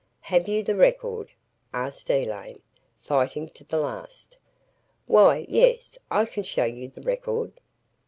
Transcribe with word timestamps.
"Have 0.21 0.47
you 0.47 0.63
the 0.63 0.75
record?" 0.75 1.29
asked 1.75 2.09
Elaine, 2.09 2.63
fighting 3.03 3.49
to 3.51 3.63
the 3.63 3.77
last. 3.77 4.35
"Why, 5.05 5.45
yes. 5.47 5.95
I 6.09 6.25
can 6.25 6.41
show 6.41 6.65
you 6.65 6.87
the 6.89 7.01
record." 7.03 7.53